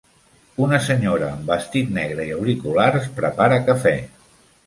[0.67, 3.95] Una senyora amb vestit negre i auriculars prepara cafè